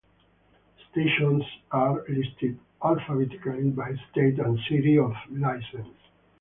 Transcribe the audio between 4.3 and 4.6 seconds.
and